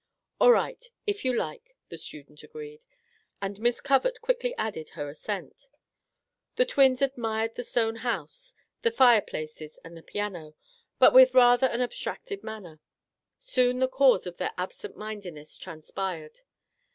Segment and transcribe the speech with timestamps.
[0.41, 2.85] "All right, if you like^ the student agreed,
[3.39, 5.69] and Miss Covert quickly added her assent.
[6.55, 10.55] The twins admired the stone house, the fire places, and the piano,
[10.97, 12.79] but with rather an ab stracted manner.
[13.37, 16.39] Soon the cause of their absent mindedness transpired.